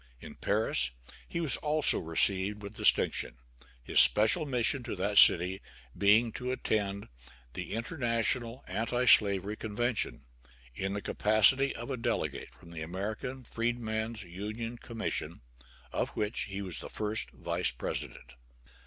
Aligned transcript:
In 0.19 0.33
Paris 0.33 0.89
he 1.29 1.39
was 1.39 1.57
also 1.57 1.99
received 1.99 2.63
with 2.63 2.75
distinction, 2.75 3.37
his 3.83 3.99
special 3.99 4.47
mission 4.47 4.81
to 4.81 4.95
that 4.95 5.19
city 5.19 5.61
being 5.95 6.31
to 6.31 6.51
attend 6.51 7.07
the 7.53 7.73
International 7.73 8.63
Anti 8.67 9.05
slavery 9.05 9.55
Convention, 9.55 10.23
in 10.73 10.93
the 10.93 11.03
capacity 11.03 11.75
of 11.75 11.91
a 11.91 11.97
delegate 11.97 12.49
from 12.51 12.71
the 12.71 12.81
American 12.81 13.43
Freedman's 13.43 14.23
Union 14.23 14.79
Commission, 14.79 15.41
of 15.91 16.09
which 16.17 16.45
he 16.45 16.63
was 16.63 16.77
first 16.77 17.29
vice 17.29 17.69
president. 17.69 18.33